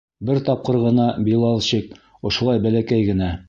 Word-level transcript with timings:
Бер 0.27 0.39
тапҡыр 0.47 0.77
ғына, 0.85 1.05
Билалчик, 1.27 1.95
ошолай 2.31 2.67
бәләкәй 2.69 3.09
генә! 3.13 3.35